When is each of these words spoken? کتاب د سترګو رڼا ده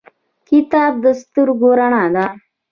کتاب 0.49 0.93
د 1.03 1.05
سترګو 1.21 1.69
رڼا 1.79 2.05
ده 2.15 2.25